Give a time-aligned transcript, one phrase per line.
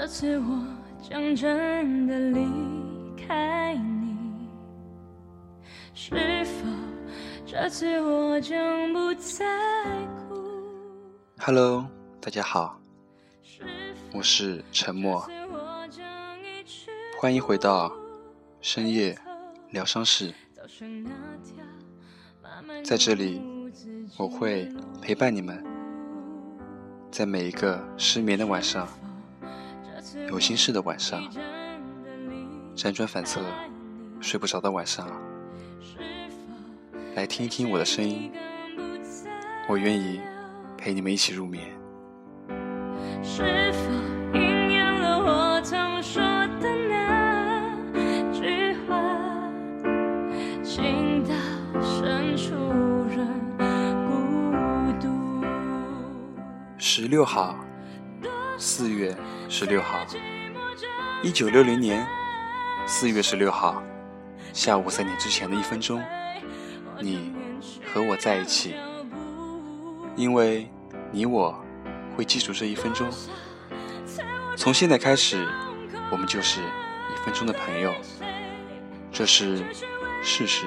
[0.00, 0.64] 这次我
[1.02, 2.48] 将真的离
[3.18, 4.48] 开你？
[5.92, 6.66] 是否
[7.44, 9.44] 这次我将不再
[10.26, 10.42] 哭
[11.38, 11.86] ？Hello，
[12.18, 12.80] 大家好，
[14.14, 15.28] 我是沉默，
[17.18, 17.92] 欢迎回到
[18.62, 19.18] 深夜
[19.68, 20.32] 疗伤室，
[22.82, 23.42] 在这里
[24.16, 24.66] 我会
[25.02, 25.62] 陪伴你们。
[27.10, 28.88] 在每一个失眠的晚上，
[30.28, 31.22] 有心事的晚上，
[32.74, 33.40] 辗转反侧
[34.20, 35.06] 睡不着的晚上，
[37.14, 38.32] 来听一听我的声音，
[39.68, 40.20] 我愿意
[40.76, 41.68] 陪你们一起入眠。
[56.78, 57.56] 十六号，
[58.58, 59.16] 四月
[59.52, 60.06] 十六号，
[61.24, 62.06] 一九六零年
[62.86, 63.82] 四月十六号
[64.52, 66.00] 下午三点之前的一分钟，
[67.00, 67.32] 你
[67.92, 68.76] 和我在一起，
[70.14, 70.70] 因为
[71.10, 71.60] 你我
[72.16, 73.10] 会记住这一分钟。
[74.56, 75.44] 从现在开始，
[76.12, 77.92] 我们就是一分钟的朋友，
[79.10, 79.58] 这是
[80.22, 80.64] 事实，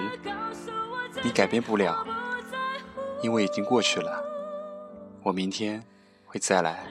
[1.23, 2.05] 你改变不了，
[3.21, 4.21] 因为已经过去了。
[5.23, 5.81] 我明天。
[6.33, 6.87] 会再来。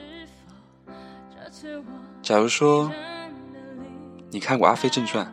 [2.21, 2.91] 假如说
[4.31, 5.25] 你看过《阿飞正传》，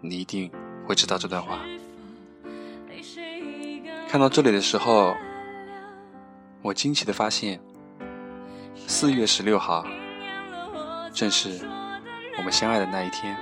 [0.00, 0.50] 你一定
[0.86, 1.58] 会知道这段话。
[4.08, 5.14] 看到这里的时候，
[6.60, 7.58] 我惊奇的发现，
[8.86, 9.86] 四月十六号
[11.12, 11.66] 正是
[12.36, 13.36] 我们相爱的那一天。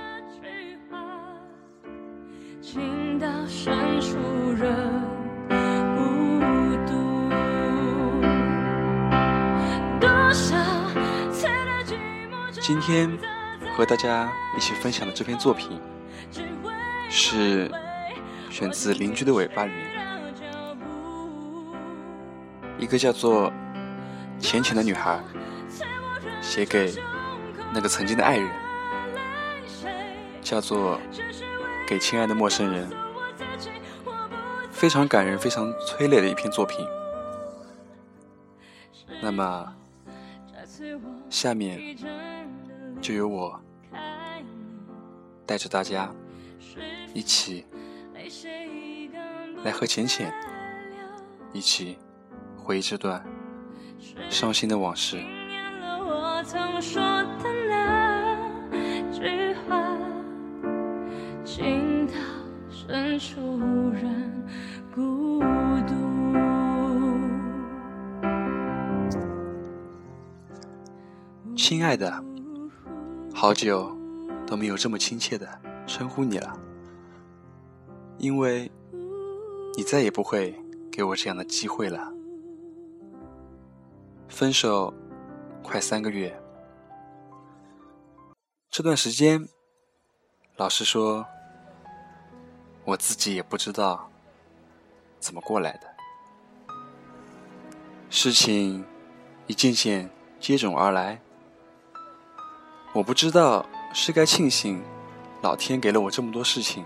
[12.61, 13.17] 今天
[13.75, 15.81] 和大家一起分享的这篇作品，
[17.09, 17.71] 是
[18.51, 19.87] 选自《邻居的尾巴》里面，
[22.77, 23.51] 一个叫做
[24.37, 25.19] 浅浅的女孩
[26.39, 26.93] 写给
[27.73, 28.47] 那个曾经的爱人，
[30.43, 30.99] 叫做
[31.87, 32.87] 给亲爱的陌生人，
[34.69, 36.85] 非常感人、非常催泪的一篇作品。
[39.19, 39.73] 那么，
[41.29, 41.95] 下面。
[43.01, 43.59] 就由我
[45.45, 46.13] 带着大家
[47.15, 47.65] 一起
[49.63, 50.31] 来和浅浅
[51.51, 51.97] 一起
[52.55, 53.25] 回忆这段
[54.29, 55.19] 伤心的往事。
[71.63, 72.11] 亲爱的。
[73.35, 73.95] 好久
[74.47, 75.47] 都没有这么亲切的
[75.85, 76.59] 称呼你了，
[78.17, 78.71] 因为
[79.77, 80.59] 你再也不会
[80.91, 82.11] 给我这样的机会了。
[84.27, 84.91] 分手
[85.61, 86.35] 快三个月，
[88.71, 89.47] 这段时间，
[90.57, 91.23] 老实说，
[92.85, 94.09] 我自己也不知道
[95.19, 95.81] 怎么过来的。
[98.09, 98.83] 事情
[99.45, 101.21] 一件件接踵而来。
[102.93, 104.83] 我不知道是该庆幸
[105.41, 106.85] 老天给了我这么多事情，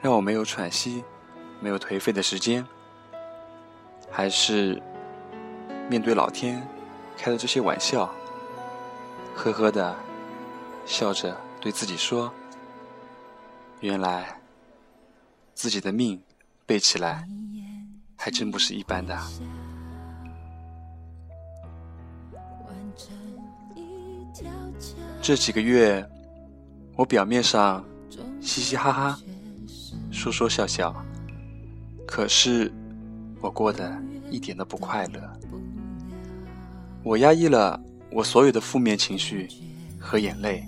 [0.00, 1.02] 让我没有喘息、
[1.60, 2.64] 没有颓废的时间，
[4.08, 4.80] 还是
[5.90, 6.64] 面对老天
[7.16, 8.08] 开的这些玩笑，
[9.34, 9.96] 呵呵的
[10.86, 12.32] 笑着对自己说
[13.80, 14.40] ：“原来
[15.54, 16.22] 自己的命
[16.64, 17.26] 背起来
[18.16, 19.18] 还真不是一般的。”
[25.28, 26.02] 这几个月，
[26.96, 27.84] 我表面上
[28.40, 29.18] 嘻嘻哈哈、
[30.10, 31.04] 说说笑笑，
[32.06, 32.72] 可是
[33.42, 33.94] 我过得
[34.30, 35.20] 一点都不快乐。
[37.02, 37.78] 我压抑了
[38.10, 39.46] 我所有的负面情绪
[40.00, 40.64] 和眼泪，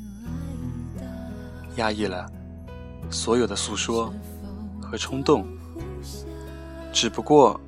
[1.77, 2.31] 压抑了
[3.09, 4.13] 所有的诉说
[4.79, 5.47] 和冲动，
[6.93, 7.59] 只不过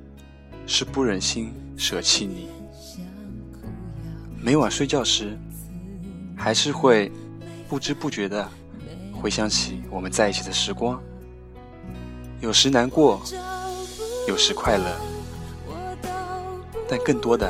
[0.67, 2.49] 是不忍心舍弃你。
[4.39, 5.35] 每晚睡觉时。
[6.43, 7.09] 还是会
[7.69, 8.45] 不知不觉的
[9.13, 11.01] 回想起我们在一起的时光，
[12.41, 13.21] 有时难过，
[14.27, 14.83] 有时快乐，
[16.85, 17.49] 但更多的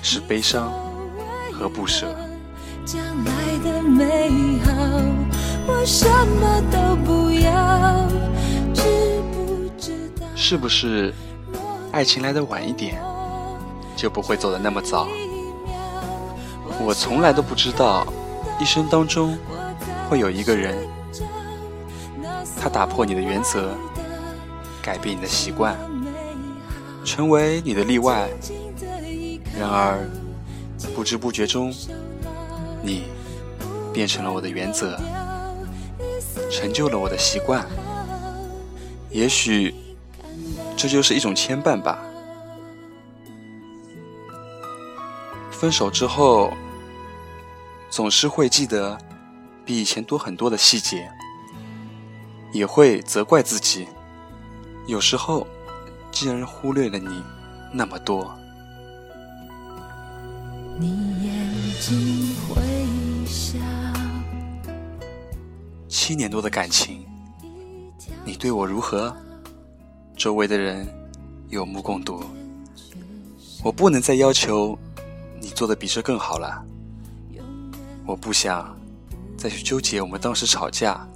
[0.00, 0.72] 是悲伤
[1.52, 2.14] 和不舍。
[2.86, 4.70] 将来的美好，
[5.66, 8.06] 我什么都不要，
[8.72, 11.12] 知不知道是不是
[11.90, 13.02] 爱情来的晚一点，
[13.96, 15.08] 就不会走的那么早？
[16.80, 18.06] 我从来都不知道，
[18.60, 19.38] 一生当中
[20.08, 20.76] 会有一个人，
[22.60, 23.70] 他打破你的原则，
[24.82, 25.76] 改变你的习惯，
[27.04, 28.28] 成为你的例外。
[29.58, 30.08] 然而，
[30.94, 31.72] 不知不觉中，
[32.82, 33.04] 你
[33.92, 34.98] 变成了我的原则，
[36.50, 37.64] 成就了我的习惯。
[39.10, 39.74] 也许，
[40.76, 41.98] 这就是一种牵绊吧。
[45.64, 46.52] 分手之后，
[47.88, 48.98] 总是会记得
[49.64, 51.10] 比以前多很多的细节，
[52.52, 53.88] 也会责怪自己，
[54.86, 55.46] 有时候
[56.10, 57.24] 竟然忽略了你
[57.72, 58.30] 那么多。
[65.88, 67.06] 七年多的感情，
[68.22, 69.16] 你对我如何？
[70.14, 70.86] 周围的人
[71.48, 72.22] 有目共睹，
[73.62, 74.78] 我不能再要求。
[75.44, 76.64] 你做的比这更好了，
[78.06, 78.74] 我不想
[79.36, 81.06] 再去纠结我们当时吵架、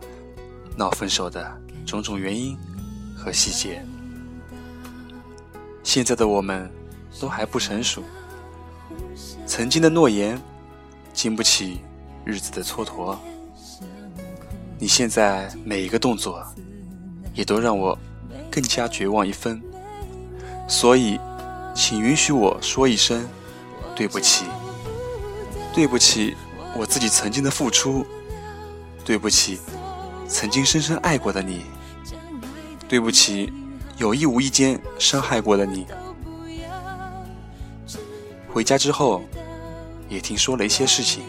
[0.77, 1.51] 闹分手的
[1.87, 2.55] 种种原因
[3.17, 3.83] 和细节。
[5.83, 6.71] 现在的我们
[7.19, 8.03] 都还不成熟，
[9.47, 10.39] 曾经的诺言
[11.15, 11.81] 经不起
[12.23, 13.17] 日子的蹉跎。
[14.79, 16.45] 你现在每一个动作
[17.33, 17.99] 也都让我
[18.51, 19.59] 更加绝望一分，
[20.69, 21.19] 所以，
[21.75, 23.27] 请允许我说一声。
[23.99, 24.45] 对不起，
[25.75, 26.37] 对不起，
[26.77, 28.07] 我自己曾经的付出，
[29.05, 29.59] 对不起，
[30.29, 31.65] 曾经深深爱过的你，
[32.89, 33.53] 对不起，
[33.97, 35.85] 有意无意间伤害过的你。
[38.49, 39.25] 回家之后，
[40.09, 41.25] 也听说了一些事情，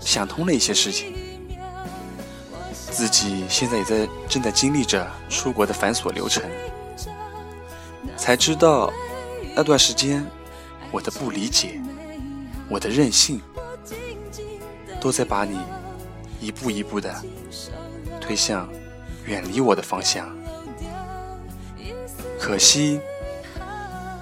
[0.00, 1.12] 想通了一些事情，
[2.90, 6.42] 自己现在也在正在经历着出国的繁琐流程，
[8.16, 8.90] 才知道
[9.54, 10.26] 那段时间。
[10.94, 11.80] 我的不理解，
[12.68, 13.40] 我的任性，
[15.00, 15.58] 都在把你
[16.40, 17.12] 一步一步的
[18.20, 18.68] 推向
[19.26, 20.32] 远离我的方向。
[22.38, 23.00] 可惜，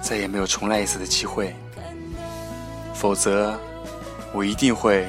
[0.01, 1.55] 再也没有重来一次的机会，
[2.95, 3.55] 否则
[4.33, 5.07] 我一定会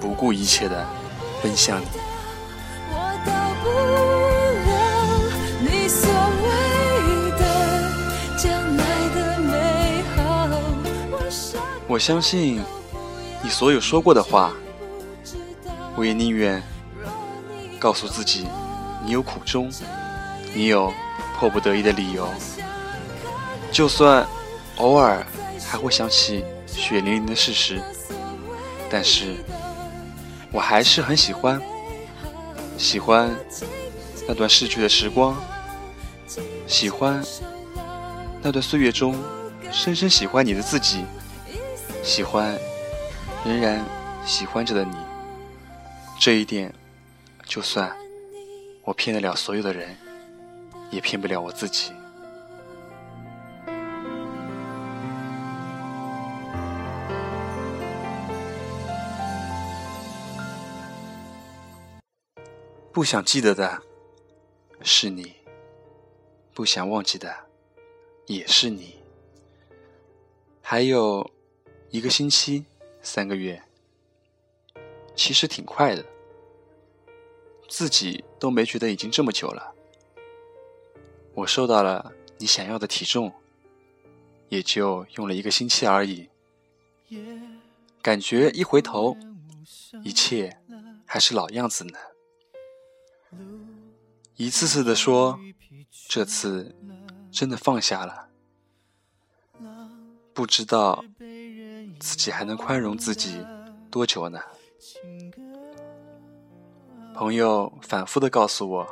[0.00, 0.86] 不顾一切的
[1.42, 1.86] 奔向你。
[11.94, 12.60] 我相信
[13.40, 14.52] 你所有说过的话，
[15.94, 16.60] 我也宁愿
[17.78, 18.48] 告诉自己，
[19.04, 19.70] 你有苦衷，
[20.52, 20.92] 你有
[21.38, 22.28] 迫不得已的理由。
[23.70, 24.26] 就算
[24.78, 25.24] 偶尔
[25.64, 27.80] 还会想起血淋淋的事实，
[28.90, 29.36] 但是
[30.50, 31.62] 我还是很喜欢，
[32.76, 33.30] 喜欢
[34.26, 35.36] 那段逝去的时光，
[36.66, 37.22] 喜欢
[38.42, 39.14] 那段岁月中
[39.70, 41.04] 深深喜欢你的自己。
[42.04, 42.56] 喜欢，
[43.46, 43.82] 仍然
[44.26, 44.94] 喜欢着的你，
[46.20, 46.72] 这一点，
[47.46, 47.96] 就算
[48.82, 49.96] 我骗得了所有的人，
[50.90, 51.92] 也骗不了我自己。
[62.92, 63.82] 不想记得的
[64.82, 65.34] 是你，
[66.52, 67.34] 不想忘记的
[68.26, 68.94] 也是你，
[70.60, 71.33] 还有。
[71.94, 72.64] 一个星期，
[73.02, 73.62] 三个月，
[75.14, 76.04] 其实挺快的，
[77.68, 79.72] 自己都没觉得已经这么久了。
[81.34, 83.32] 我瘦到了你想要的体重，
[84.48, 86.28] 也就用了一个星期而已。
[88.02, 89.16] 感觉一回头，
[90.02, 90.58] 一切
[91.06, 91.98] 还是老样子呢。
[94.34, 95.38] 一次次的说，
[96.08, 96.74] 这次
[97.30, 98.28] 真的放下了，
[100.32, 101.04] 不知道。
[102.04, 103.42] 自己还能宽容自己
[103.90, 104.38] 多久呢？
[107.14, 108.86] 朋友反复的告诉我，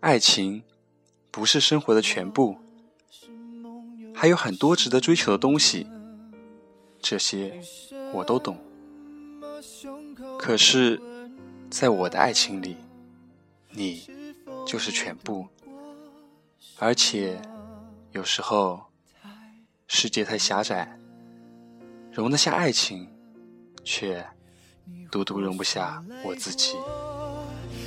[0.00, 0.62] 爱情
[1.30, 2.58] 不是生活的全部，
[4.14, 5.86] 还有很多值得追求的东西。
[7.00, 7.58] 这些
[8.12, 8.58] 我都懂，
[10.38, 11.00] 可是，
[11.70, 12.76] 在我的爱情里，
[13.70, 14.06] 你
[14.66, 15.48] 就是全部。
[16.78, 17.40] 而且，
[18.12, 18.82] 有时候
[19.88, 20.99] 世界太狭窄。
[22.20, 23.08] 容得下爱情，
[23.82, 24.22] 却
[25.10, 26.74] 独独容不下我自己。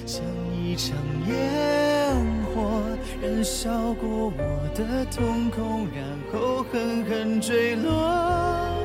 [0.08, 0.98] 像一场
[1.28, 2.82] 烟火，
[3.22, 8.76] 燃烧过我的瞳孔，然后狠狠坠落。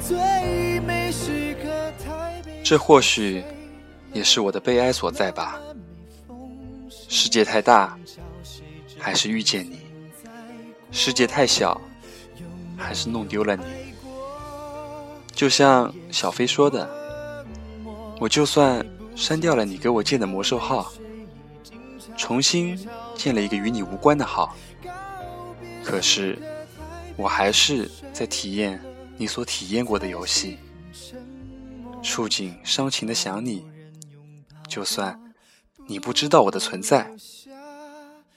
[0.00, 3.42] 最美时刻太悲这或许
[4.12, 5.60] 也是我的悲哀所在吧。
[7.08, 7.98] 世界太大，
[8.96, 9.78] 还是遇见你；
[10.92, 11.80] 世界太小，
[12.76, 13.64] 还是弄丢了你。
[15.34, 16.88] 就像小飞说的，
[18.20, 18.84] 我就算
[19.16, 20.92] 删掉了你给我建的魔兽号，
[22.16, 22.78] 重新
[23.16, 24.54] 建了一个与你无关的号，
[25.84, 26.38] 可是
[27.16, 28.80] 我还是在体验
[29.16, 30.56] 你所体验过的游戏，
[32.02, 33.66] 触景伤情的想你。
[34.68, 35.20] 就算
[35.86, 37.10] 你不知道我的存在，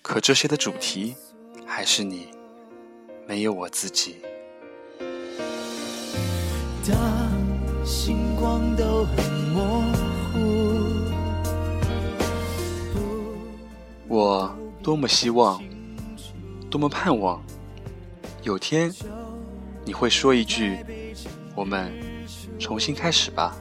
[0.02, 1.16] 可这些的主题
[1.66, 2.28] 还是你，
[3.28, 4.18] 没有我自己。
[6.90, 6.98] 当
[7.84, 9.82] 星光都很模
[10.32, 10.40] 糊，
[14.08, 15.62] 我多么希望，
[16.70, 17.44] 多么盼望，
[18.44, 18.90] 有天
[19.84, 20.78] 你会说一句
[21.56, 21.92] ：“我们
[22.58, 23.54] 重新开始吧。”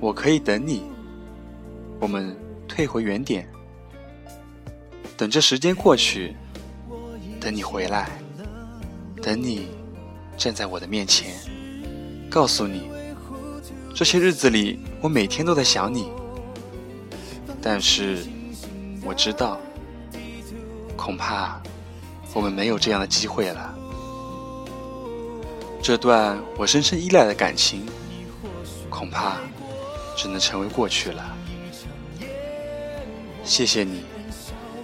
[0.00, 0.84] 我可以等你，
[2.00, 2.34] 我们
[2.66, 3.46] 退回原点，
[5.14, 6.34] 等这时间过去，
[7.38, 8.08] 等你回来，
[9.22, 9.68] 等你
[10.40, 11.34] 站在我的面前，
[12.30, 12.90] 告诉你，
[13.94, 16.10] 这些日子里我每天都在想你，
[17.60, 18.24] 但是
[19.04, 19.60] 我知道，
[20.96, 21.60] 恐怕
[22.32, 23.74] 我们没有这样的机会了。
[25.82, 27.86] 这段我深深依赖的感情，
[28.88, 29.36] 恐怕。
[30.16, 31.34] 只能成为过去了。
[33.42, 34.04] 谢谢你，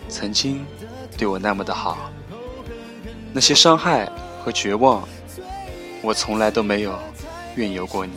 [0.08, 0.64] 曾经
[1.18, 2.10] 对我那么的好。
[3.34, 4.10] 那些伤害
[4.42, 5.06] 和绝望，
[6.06, 6.96] 我从来都没有
[7.56, 8.12] 怨尤过你，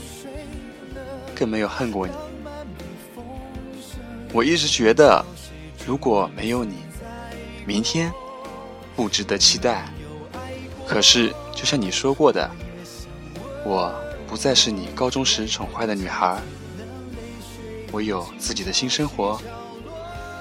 [1.34, 2.13] 更没有恨过你。
[4.31, 5.25] 我一直觉得，
[5.88, 6.75] 如果没有你，
[7.65, 8.13] 明天
[8.96, 9.86] 不值得期待。
[10.88, 12.48] 可是，就像你说过的，
[13.65, 13.91] 我
[14.27, 16.38] 不再是你高中时宠坏的女孩。
[17.91, 19.41] 我有自己的新生活，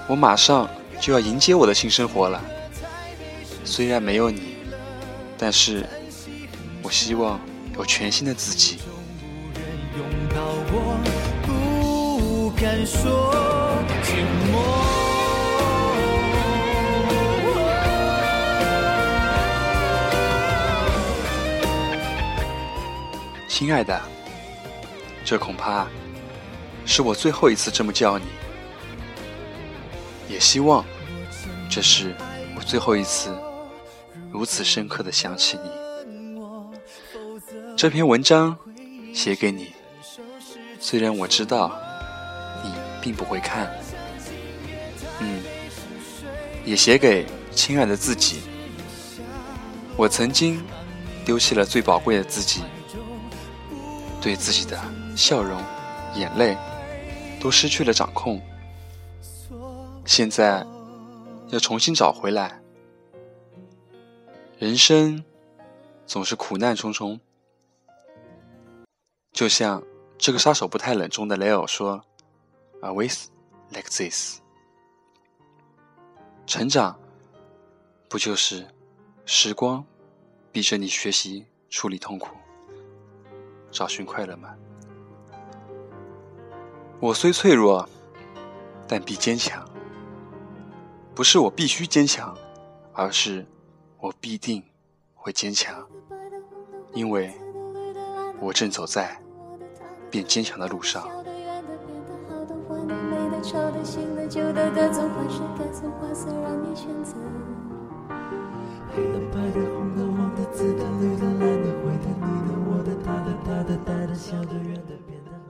[0.06, 0.68] 我马上
[1.00, 2.44] 就要迎接我的新生活了。
[3.64, 4.56] 虽然没有你，
[5.38, 5.86] 但是
[6.88, 7.38] 我希望
[7.74, 8.78] 有全新的自己。
[23.46, 24.00] 亲爱的，
[25.26, 25.86] 这恐怕。
[26.86, 28.24] 是我最后一次这么叫你，
[30.26, 30.82] 也希望
[31.68, 32.16] 这是
[32.56, 33.38] 我最后一次
[34.32, 35.87] 如此深刻的想起你。
[37.78, 38.58] 这篇文章
[39.14, 39.72] 写给你，
[40.80, 41.80] 虽然我知道
[42.64, 43.72] 你并不会看，
[45.20, 45.40] 嗯，
[46.64, 48.40] 也写给亲爱的自己。
[49.96, 50.60] 我曾经
[51.24, 52.62] 丢弃了最宝贵的自己，
[54.20, 54.76] 对自己的
[55.16, 55.62] 笑容、
[56.16, 56.58] 眼泪。
[57.40, 58.42] 都失去了掌控，
[60.04, 60.66] 现在
[61.50, 62.60] 要重新找回来。
[64.58, 65.22] 人生
[66.04, 67.20] 总是苦难重重，
[69.38, 69.80] 就像
[70.18, 72.04] 这个杀手不太冷中的雷欧说
[72.80, 73.26] ：“A ways
[73.70, 74.40] like this。”
[76.44, 76.98] 成长
[78.08, 78.66] 不就是
[79.24, 79.86] 时光
[80.50, 82.30] 逼着你学习处理痛苦，
[83.70, 84.56] 找寻快乐吗？
[86.98, 87.88] 我虽脆弱，
[88.88, 89.64] 但必坚强。
[91.14, 92.36] 不是我必须坚强，
[92.92, 93.46] 而是
[94.00, 94.64] 我必定
[95.14, 95.88] 会坚强，
[96.92, 97.32] 因为
[98.40, 99.16] 我正走在
[100.10, 101.08] 变坚强的路上。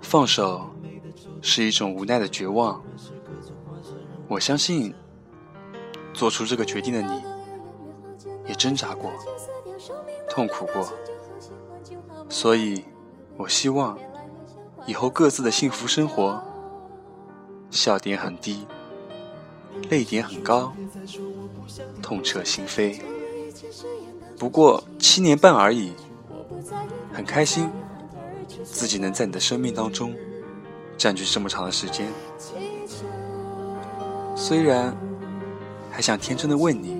[0.00, 0.70] 放手。
[1.40, 2.82] 是一种无奈的绝望。
[4.26, 4.92] 我相信，
[6.12, 7.22] 做出这个决定的你，
[8.46, 9.12] 也挣扎过，
[10.28, 10.88] 痛苦过。
[12.28, 12.84] 所以，
[13.36, 13.96] 我希望
[14.88, 16.42] 以后各自的幸福生活，
[17.70, 18.66] 笑点很低，
[19.90, 20.72] 泪点很高，
[22.00, 22.98] 痛彻心扉。
[24.38, 25.92] 不过七年半而已，
[27.12, 27.70] 很开心，
[28.64, 30.16] 自己能在你的生命当中。
[30.96, 32.10] 占据这么长的时间，
[34.34, 34.96] 虽然
[35.90, 36.96] 还想天真的问你，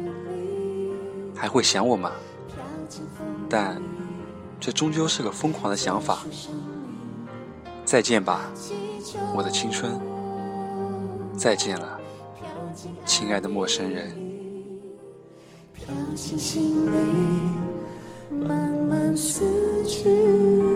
[1.35, 2.13] 还会想我吗？
[3.49, 3.81] 但
[4.61, 6.19] 这终究是个疯狂的想法。
[7.89, 8.53] 再见吧，
[9.35, 9.99] 我的青春。
[11.39, 11.99] 再见了，
[13.07, 14.15] 亲爱的陌生人。
[18.31, 19.43] 慢慢死
[19.87, 20.68] 去。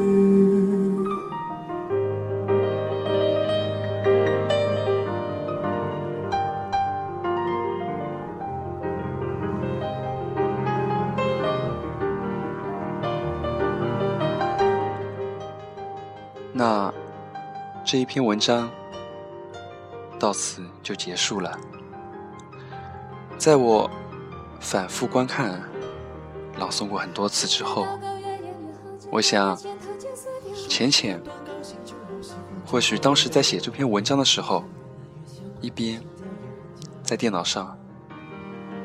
[17.92, 18.70] 这一篇文章
[20.18, 21.60] 到此就结束了。
[23.36, 23.90] 在我
[24.62, 25.62] 反复观看、
[26.56, 27.86] 朗诵过很多次之后，
[29.10, 29.54] 我想，
[30.70, 31.22] 浅浅
[32.64, 34.64] 或许当时在写这篇文章的时候，
[35.60, 36.02] 一边
[37.02, 37.78] 在电脑上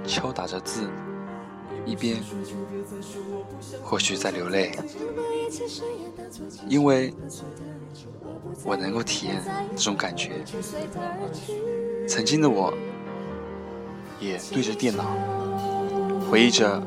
[0.06, 0.90] 敲打着字，
[1.86, 2.22] 一边
[3.82, 4.78] 或许在流泪，
[6.68, 7.14] 因为
[8.64, 9.44] 我能够体验
[9.76, 10.44] 这种感觉。
[12.08, 12.74] 曾经的我。
[14.20, 15.16] 也对着电脑
[16.28, 16.82] 回忆着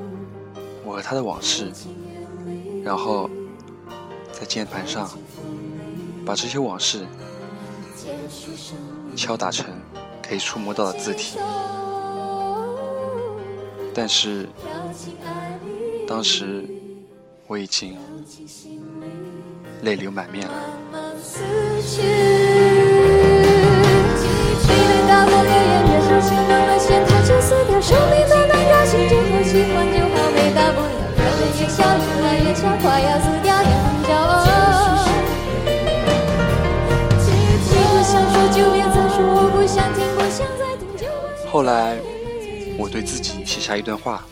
[0.84, 1.70] 我和他的往事，
[2.82, 3.30] 然后
[4.32, 5.08] 在键盘上
[6.26, 7.06] 把这些往事
[9.14, 9.64] 敲打成
[10.20, 11.38] 可以触摸到的字体。
[13.94, 14.48] 但是
[16.08, 16.68] 当时
[17.46, 17.96] 我已经
[19.82, 21.09] 泪流满面了。
[41.52, 41.98] 后来，
[42.78, 44.24] 我对自己写下一段话，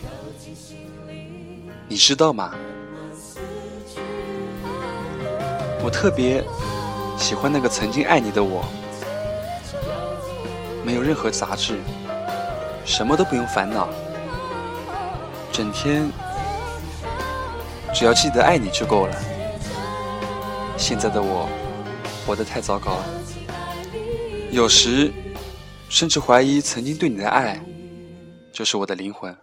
[1.88, 2.54] 你知道吗？
[5.82, 6.42] 我特别
[7.28, 8.64] 喜欢那个曾经爱你的我，
[10.82, 11.78] 没有任何杂质，
[12.86, 13.86] 什么都不用烦恼，
[15.52, 16.10] 整天
[17.92, 19.14] 只要记得爱你就够了。
[20.78, 21.46] 现在的我，
[22.26, 23.04] 活得太糟糕了，
[24.50, 25.12] 有时。
[25.90, 27.58] 甚至怀疑曾经对你的爱
[28.52, 29.34] 就是我的灵魂。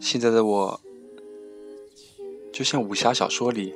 [0.00, 0.80] 现在的我，
[2.52, 3.74] 就像武侠小说里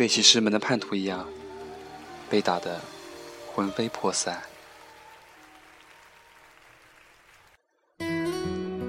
[0.00, 1.28] 背弃师门的叛徒一样，
[2.30, 2.80] 被打得
[3.52, 4.40] 魂飞魄散。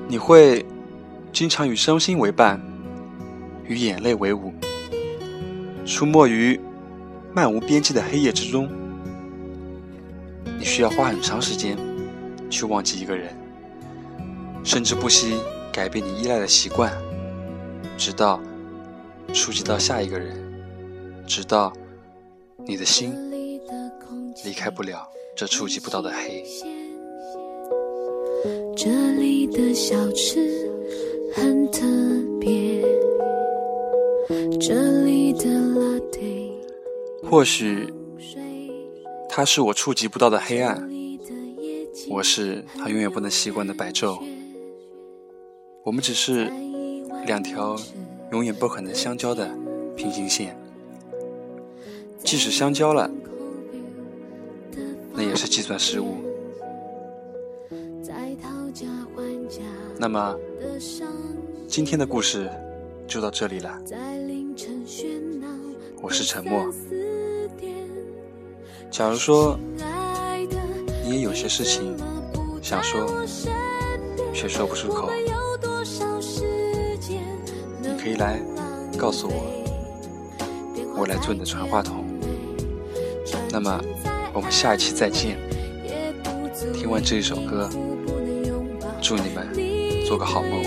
[0.08, 0.66] 你会
[1.34, 2.62] 经常与伤心为伴，
[3.66, 4.54] 与眼泪为伍，
[5.86, 6.58] 出没于
[7.34, 8.72] 漫无边际的黑夜之中。
[10.58, 11.78] 你需要花很长时间
[12.50, 13.36] 去忘记一个人，
[14.64, 15.42] 甚至不惜
[15.74, 16.90] 改变你依赖的习惯，
[17.98, 18.40] 直到
[19.34, 20.51] 触及到下一个人，
[21.26, 21.74] 直到
[22.66, 23.14] 你的心
[24.44, 26.44] 离开不了这触及不到的黑。
[28.76, 30.70] 这里的小吃
[31.36, 31.82] 很特
[32.40, 32.82] 别，
[34.60, 36.52] 这里的 latte
[37.30, 37.94] 或许。
[39.34, 40.92] 它是我触及不到的黑暗，
[42.10, 44.22] 我是他永远不能习惯的白昼。
[45.86, 46.52] 我们只是
[47.26, 47.78] 两条
[48.34, 49.50] 永远不可能相交的
[49.96, 50.54] 平行线，
[52.24, 53.10] 即使相交了，
[55.14, 56.18] 那也是计算失误。
[59.98, 60.36] 那么，
[61.68, 62.50] 今天的故事
[63.08, 63.78] 就到这里了。
[66.02, 66.74] 我是沉默。
[68.90, 69.58] 假如说
[71.04, 71.96] 你也有些事情
[72.62, 73.08] 想说，
[74.34, 75.10] 却说不出口，
[77.82, 78.42] 你可以来
[78.98, 82.01] 告诉我，我来做你的传话筒。
[83.52, 83.82] 那么
[84.34, 85.38] 我们下一期再见。
[86.74, 87.70] 听完这一首歌，
[89.02, 89.48] 祝你们
[90.08, 90.64] 做个好梦。